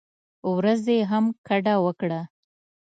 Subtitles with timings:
[0.55, 2.21] ورځې هم ګډه وکړه.